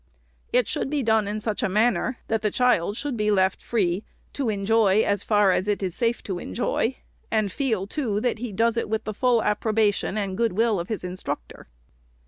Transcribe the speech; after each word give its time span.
It 0.51 0.67
should 0.67 0.89
be 0.89 1.03
done 1.03 1.27
in 1.27 1.39
such 1.39 1.61
a 1.61 1.69
manner, 1.69 2.17
that 2.27 2.41
the 2.41 2.49
child 2.49 2.97
should 2.97 3.15
be 3.15 3.29
left 3.29 3.61
free 3.61 4.03
to 4.33 4.49
enjoy, 4.49 5.03
as 5.03 5.21
far 5.23 5.51
as 5.51 5.67
it 5.67 5.83
is 5.83 5.93
safe 5.93 6.23
to 6.23 6.39
enjoy, 6.39 6.95
and 7.29 7.51
feel, 7.51 7.85
too, 7.85 8.19
that 8.19 8.39
he 8.39 8.51
does 8.51 8.77
it 8.77 8.89
with 8.89 9.03
the 9.03 9.13
full 9.13 9.43
approbation 9.43 10.17
and 10.17 10.37
good 10.37 10.53
will 10.53 10.79
of 10.79 10.87
his 10.87 11.03
instructor. 11.03 11.67